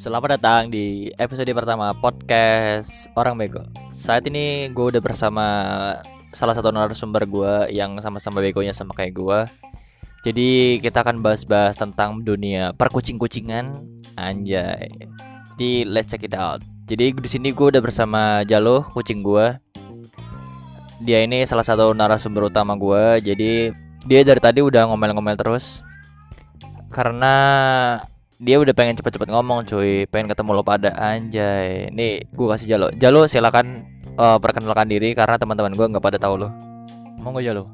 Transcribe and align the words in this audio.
Selamat 0.00 0.40
datang 0.40 0.72
di 0.72 1.12
episode 1.20 1.52
pertama 1.52 1.92
podcast 1.92 3.04
Orang 3.20 3.36
Bego. 3.36 3.60
Saat 3.92 4.24
ini 4.32 4.72
gue 4.72 4.96
udah 4.96 5.02
bersama 5.04 5.44
salah 6.32 6.56
satu 6.56 6.72
narasumber 6.72 7.28
gue 7.28 7.68
yang 7.68 8.00
sama-sama 8.00 8.40
begonya 8.40 8.72
sama 8.72 8.96
kayak 8.96 9.12
gue. 9.12 9.40
Jadi 10.24 10.80
kita 10.80 11.04
akan 11.04 11.20
bahas-bahas 11.20 11.76
tentang 11.76 12.24
dunia 12.24 12.72
perkucing-kucingan, 12.80 13.76
anjay. 14.16 14.88
Jadi 15.52 15.84
let's 15.84 16.08
check 16.08 16.24
it 16.24 16.32
out. 16.32 16.64
Jadi 16.88 17.12
di 17.12 17.28
sini 17.28 17.52
gue 17.52 17.68
udah 17.68 17.84
bersama 17.84 18.40
Jalo, 18.48 18.88
kucing 18.96 19.20
gue. 19.20 19.52
Dia 21.04 21.28
ini 21.28 21.44
salah 21.44 21.68
satu 21.68 21.92
narasumber 21.92 22.48
utama 22.48 22.72
gue. 22.72 23.20
Jadi 23.20 23.68
dia 24.08 24.20
dari 24.24 24.40
tadi 24.40 24.64
udah 24.64 24.88
ngomel-ngomel 24.88 25.36
terus 25.36 25.84
karena 26.88 27.36
dia 28.40 28.56
udah 28.56 28.72
pengen 28.72 28.96
cepet-cepet 28.96 29.28
ngomong 29.28 29.68
cuy 29.68 30.08
pengen 30.08 30.32
ketemu 30.32 30.56
lo 30.56 30.64
pada 30.64 30.96
anjay 30.96 31.92
nih 31.92 32.24
gue 32.32 32.46
kasih 32.48 32.72
jalo 32.72 32.88
jalo 32.96 33.28
silakan 33.28 33.84
uh, 34.16 34.40
perkenalkan 34.40 34.88
diri 34.88 35.12
karena 35.12 35.36
teman-teman 35.36 35.76
gue 35.76 35.84
nggak 35.84 36.00
pada 36.00 36.16
tahu 36.16 36.40
lo 36.40 36.48
mau 37.20 37.36
nggak 37.36 37.46
jalo 37.52 37.68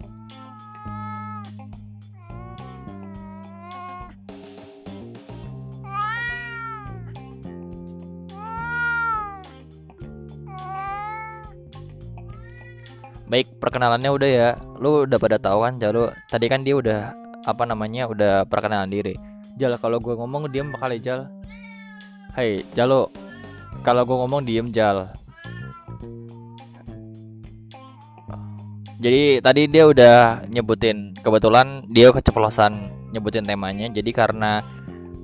Baik, 13.26 13.58
perkenalannya 13.58 14.06
udah 14.06 14.30
ya. 14.30 14.48
Lu 14.78 15.02
udah 15.02 15.18
pada 15.18 15.34
tahu 15.34 15.66
kan 15.66 15.74
Jalo. 15.82 16.14
Tadi 16.30 16.46
kan 16.46 16.62
dia 16.62 16.78
udah 16.78 17.10
apa 17.42 17.66
namanya? 17.66 18.06
udah 18.06 18.46
perkenalan 18.46 18.86
diri. 18.86 19.18
Jal 19.56 19.72
kalau 19.80 19.96
gue 20.04 20.12
ngomong 20.12 20.52
diem 20.52 20.68
kali 20.76 21.00
Jal. 21.00 21.32
Hai 22.36 22.60
Jalo. 22.76 23.08
Kalau 23.80 24.04
gue 24.04 24.12
ngomong 24.12 24.44
diem 24.44 24.68
Jal. 24.68 25.08
Jadi 29.00 29.40
tadi 29.40 29.64
dia 29.68 29.88
udah 29.88 30.44
nyebutin 30.52 31.16
kebetulan 31.24 31.88
dia 31.88 32.12
keceplosan 32.12 32.92
nyebutin 33.16 33.48
temanya. 33.48 33.88
Jadi 33.88 34.12
karena 34.12 34.60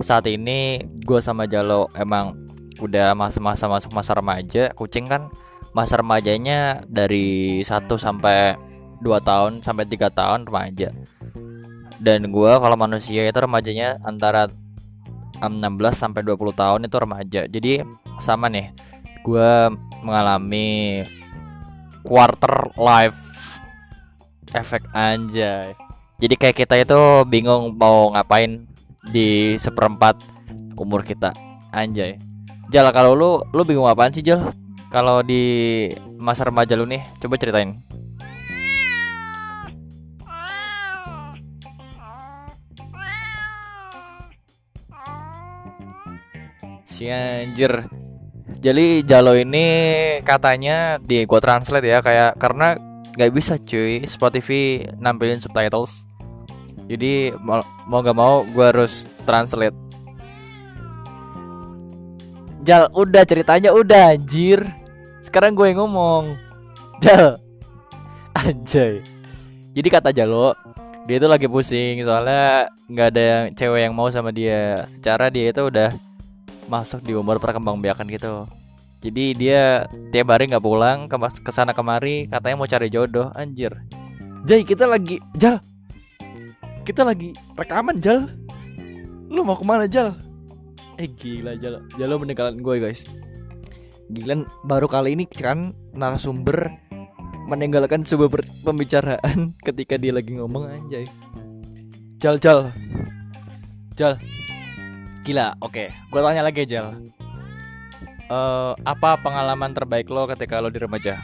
saat 0.00 0.24
ini 0.24 0.80
gue 1.04 1.20
sama 1.20 1.44
Jalo 1.44 1.92
emang 2.00 2.32
udah 2.80 3.12
masa-masa 3.12 3.68
masuk 3.68 3.92
masa 3.92 4.16
remaja, 4.16 4.72
kucing 4.72 5.04
kan 5.04 5.28
masa 5.76 6.00
remajanya 6.00 6.80
dari 6.88 7.60
1 7.60 7.84
sampai 8.00 8.56
2 9.04 9.28
tahun 9.28 9.60
sampai 9.60 9.84
tiga 9.88 10.08
tahun 10.08 10.48
remaja 10.48 10.88
dan 12.02 12.34
gue 12.34 12.52
kalau 12.58 12.74
manusia 12.74 13.22
itu 13.22 13.38
remajanya 13.38 14.02
antara 14.02 14.50
16 15.38 15.62
sampai 15.94 16.26
20 16.26 16.34
tahun 16.54 16.80
itu 16.90 16.96
remaja. 16.98 17.40
Jadi 17.46 17.86
sama 18.18 18.50
nih 18.50 18.74
gue 19.22 19.50
mengalami 20.02 21.02
quarter 22.02 22.74
life 22.74 23.18
efek 24.50 24.82
anjay. 24.90 25.78
Jadi 26.18 26.34
kayak 26.34 26.56
kita 26.58 26.74
itu 26.82 27.00
bingung 27.30 27.78
mau 27.78 28.10
ngapain 28.10 28.66
di 29.10 29.54
seperempat 29.58 30.18
umur 30.74 31.06
kita 31.06 31.30
anjay. 31.70 32.18
Jal 32.74 32.90
kalau 32.90 33.14
lu 33.14 33.30
lu 33.54 33.62
bingung 33.62 33.86
apaan 33.86 34.10
sih 34.10 34.26
Jal? 34.26 34.50
Kalau 34.90 35.22
di 35.22 35.88
masa 36.18 36.42
remaja 36.44 36.74
lu 36.74 36.84
nih 36.84 37.02
coba 37.22 37.38
ceritain 37.38 37.78
si 46.92 47.08
anjir. 47.08 47.88
Jadi 48.60 49.00
Jalo 49.08 49.32
ini 49.32 49.64
katanya 50.28 51.00
di 51.00 51.24
gua 51.24 51.40
translate 51.40 51.88
ya 51.88 52.04
kayak 52.04 52.36
karena 52.36 52.76
nggak 53.16 53.32
bisa 53.32 53.56
cuy 53.56 54.04
Spotify 54.04 54.84
nampilin 55.00 55.40
subtitles. 55.40 56.04
Jadi 56.84 57.32
mau 57.40 57.64
mau 57.88 58.04
gak 58.04 58.18
mau 58.18 58.44
gua 58.52 58.68
harus 58.68 59.08
translate. 59.24 59.72
Jal 62.62 62.92
udah 62.92 63.24
ceritanya 63.24 63.72
udah 63.72 64.14
anjir. 64.14 64.62
Sekarang 65.18 65.56
gue 65.58 65.74
ngomong. 65.74 66.38
Jal. 67.02 67.40
Anjay. 68.38 69.02
Jadi 69.74 69.88
kata 69.90 70.08
Jalo 70.08 70.56
Dia 71.04 71.20
itu 71.20 71.28
lagi 71.28 71.44
pusing 71.50 72.00
Soalnya 72.00 72.70
nggak 72.86 73.08
ada 73.12 73.22
yang 73.22 73.44
cewek 73.58 73.80
yang 73.82 73.94
mau 73.98 74.06
sama 74.14 74.30
dia. 74.30 74.86
Secara 74.86 75.26
dia 75.26 75.50
itu 75.50 75.58
udah 75.66 75.90
Masuk 76.70 77.02
di 77.02 77.16
umur 77.16 77.42
perkembangbiakan 77.42 78.06
gitu. 78.10 78.46
Jadi 79.02 79.34
dia 79.34 79.90
tiap 80.14 80.30
hari 80.30 80.46
nggak 80.46 80.62
pulang 80.62 81.10
ke 81.10 81.18
ke 81.42 81.50
sana 81.50 81.74
kemari 81.74 82.30
Katanya 82.30 82.54
mau 82.54 82.70
cari 82.70 82.86
jodoh 82.86 83.34
Anjir. 83.34 83.74
Jay 84.46 84.62
kita 84.62 84.86
lagi 84.86 85.18
Jal. 85.34 85.58
Kita 86.86 87.02
lagi 87.02 87.34
rekaman 87.58 87.98
Jal. 87.98 88.30
Lu 89.26 89.42
mau 89.42 89.58
ke 89.58 89.66
mana 89.66 89.90
Jal? 89.90 90.14
Eh 91.02 91.10
gila 91.10 91.58
Jalo 91.58 91.82
Jalo 91.98 92.14
meninggalkan 92.22 92.62
gue 92.62 92.76
guys. 92.78 93.10
Gila 94.06 94.46
baru 94.62 94.86
kali 94.86 95.18
ini 95.18 95.26
kan 95.26 95.74
narasumber 95.90 96.70
meninggalkan 97.50 98.06
sebuah 98.06 98.30
pembicaraan 98.62 99.52
ketika 99.66 99.98
dia 99.98 100.14
lagi 100.14 100.38
ngomong 100.38 100.70
anjay. 100.70 101.10
Jal 102.22 102.38
jal. 102.38 102.70
Jal. 103.98 104.14
Gila, 105.22 105.54
oke. 105.62 105.72
Okay. 105.72 105.88
Gue 106.10 106.20
tanya 106.22 106.42
lagi 106.42 106.66
Jal. 106.66 106.98
Uh, 108.26 108.72
apa 108.82 109.18
pengalaman 109.20 109.70
terbaik 109.76 110.10
lo 110.10 110.26
ketika 110.26 110.58
lo 110.58 110.70
di 110.70 110.82
remaja? 110.82 111.22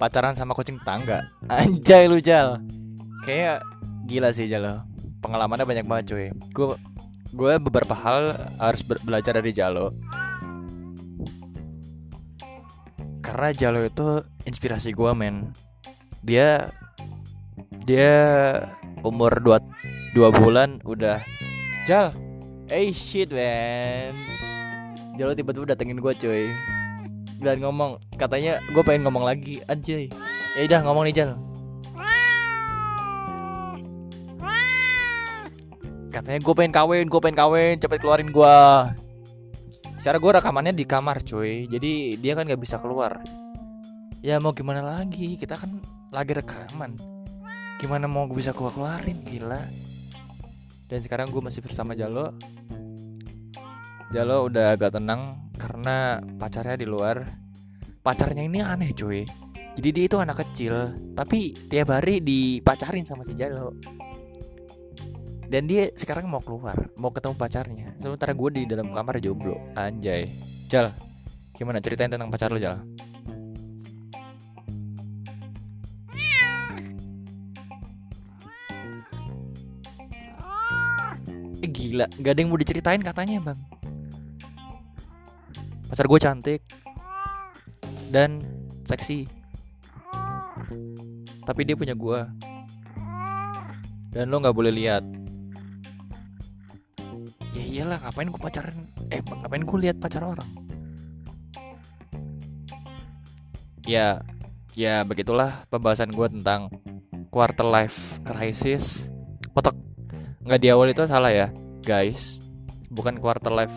Pacaran 0.00 0.32
sama 0.32 0.56
kucing 0.56 0.80
tangga. 0.80 1.28
Anjay 1.48 2.08
lu 2.08 2.24
Jal. 2.24 2.60
Kayak 3.28 3.60
gila 4.08 4.32
sih 4.32 4.48
Jal 4.48 4.90
pengalamannya 5.20 5.68
banyak 5.68 5.86
banget 5.86 6.04
cuy 6.10 6.28
gue 6.50 6.66
gue 7.30 7.52
beberapa 7.62 7.94
hal 7.94 8.50
harus 8.58 8.82
belajar 8.82 9.38
dari 9.38 9.52
Jalo 9.54 9.94
karena 13.20 13.54
Jalo 13.54 13.86
itu 13.86 14.24
inspirasi 14.48 14.96
gue 14.96 15.12
men 15.14 15.52
dia 16.24 16.72
dia 17.90 18.14
umur 19.02 19.42
dua 19.42 19.58
dua 20.14 20.30
bulan 20.30 20.78
udah 20.86 21.18
Jal 21.82 22.14
hey 22.70 22.94
shit 22.94 23.34
man. 23.34 24.14
Jalo 25.18 25.34
tiba-tiba 25.34 25.74
datengin 25.74 25.98
gue 25.98 26.12
cuy. 26.14 26.46
Dan 27.42 27.58
ngomong. 27.58 27.98
Katanya 28.14 28.62
gue 28.70 28.82
pengen 28.86 29.10
ngomong 29.10 29.26
lagi. 29.26 29.58
Anjay. 29.66 30.06
Ya 30.54 30.60
udah 30.70 30.86
ngomong 30.86 31.10
nih 31.10 31.14
Jal. 31.18 31.30
Katanya 36.14 36.38
gue 36.38 36.54
pengen 36.54 36.70
kawin 36.70 37.10
gue 37.10 37.18
pengen 37.18 37.38
kawin. 37.42 37.74
Cepet 37.74 37.98
keluarin 37.98 38.30
gue 38.30 38.56
secara 39.98 40.22
gue 40.22 40.30
rekamannya 40.30 40.78
di 40.78 40.86
kamar 40.86 41.26
cuy. 41.26 41.66
Jadi 41.66 42.22
dia 42.22 42.38
kan 42.38 42.46
nggak 42.46 42.62
bisa 42.62 42.78
keluar. 42.78 43.18
Ya 44.22 44.38
mau 44.38 44.54
gimana 44.54 44.78
lagi? 44.78 45.34
Kita 45.34 45.58
kan 45.58 45.82
lagi 46.14 46.38
rekaman 46.38 47.19
gimana 47.80 48.04
mau 48.04 48.28
gue 48.28 48.36
bisa 48.36 48.52
keluar 48.52 48.76
keluarin? 48.76 49.24
Gila. 49.24 49.64
Dan 50.84 50.98
sekarang 51.00 51.32
gue 51.32 51.40
masih 51.40 51.64
bersama 51.64 51.96
Jalo. 51.96 52.36
Jalo 54.12 54.52
udah 54.52 54.76
agak 54.76 55.00
tenang 55.00 55.48
karena 55.56 56.20
pacarnya 56.36 56.76
di 56.76 56.84
luar. 56.84 57.24
Pacarnya 58.04 58.44
ini 58.44 58.60
aneh 58.60 58.92
cuy. 58.92 59.24
Jadi 59.80 59.88
dia 59.96 60.04
itu 60.04 60.20
anak 60.20 60.44
kecil 60.44 60.92
tapi 61.16 61.56
tiap 61.72 61.96
hari 61.96 62.20
dipacarin 62.20 63.08
sama 63.08 63.24
si 63.24 63.32
Jalo. 63.32 63.72
Dan 65.50 65.64
dia 65.66 65.88
sekarang 65.96 66.28
mau 66.28 66.44
keluar 66.44 66.76
mau 67.00 67.08
ketemu 67.08 67.34
pacarnya. 67.40 67.88
Sementara 67.96 68.36
gue 68.36 68.50
di 68.60 68.62
dalam 68.68 68.92
kamar 68.92 69.24
jomblo. 69.24 69.56
Anjay. 69.72 70.28
Jal 70.68 70.92
gimana? 71.56 71.80
Ceritain 71.80 72.12
tentang 72.12 72.28
pacar 72.28 72.52
lo 72.52 72.60
Jal 72.60 72.84
gila 81.90 82.06
gak 82.22 82.32
ada 82.38 82.38
yang 82.38 82.50
mau 82.54 82.60
diceritain 82.62 83.02
katanya 83.02 83.50
bang. 83.50 83.58
Pacar 85.90 86.06
gue 86.06 86.20
cantik 86.22 86.60
dan 88.14 88.38
seksi. 88.86 89.26
Tapi 91.42 91.60
dia 91.66 91.74
punya 91.74 91.98
gue 91.98 92.20
dan 94.14 94.30
lo 94.30 94.38
nggak 94.38 94.54
boleh 94.54 94.70
lihat. 94.70 95.02
Ya 97.50 97.62
iyalah 97.66 97.98
ngapain 98.06 98.30
gue 98.30 98.38
pacaran? 98.38 98.76
Eh 99.10 99.18
ngapain 99.18 99.66
gue 99.66 99.78
lihat 99.82 99.98
pacar 99.98 100.22
orang? 100.22 100.46
Ya 103.82 104.22
ya 104.78 105.02
begitulah 105.02 105.66
pembahasan 105.74 106.14
gue 106.14 106.26
tentang 106.38 106.70
quarter 107.34 107.66
life 107.66 108.22
crisis. 108.22 109.10
Potok. 109.50 109.74
Nggak 110.46 110.60
di 110.62 110.68
awal 110.70 110.94
itu 110.94 111.02
salah 111.06 111.34
ya, 111.34 111.50
guys. 111.90 112.38
Bukan 112.94 113.18
quarter 113.18 113.50
life 113.50 113.74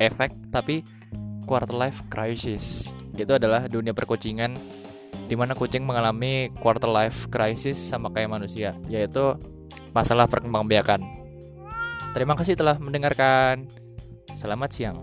effect 0.00 0.32
tapi 0.48 0.80
quarter 1.44 1.76
life 1.76 2.00
crisis. 2.08 2.88
Itu 3.12 3.36
adalah 3.36 3.68
dunia 3.68 3.92
perkucingan 3.92 4.56
di 5.28 5.36
mana 5.36 5.52
kucing 5.52 5.84
mengalami 5.84 6.48
quarter 6.58 6.88
life 6.88 7.28
crisis 7.28 7.76
sama 7.76 8.08
kayak 8.08 8.32
manusia, 8.32 8.72
yaitu 8.88 9.36
masalah 9.92 10.24
perkembangbiakan. 10.24 11.04
Terima 12.16 12.34
kasih 12.34 12.56
telah 12.56 12.80
mendengarkan. 12.80 13.68
Selamat 14.34 14.70
siang. 14.72 14.98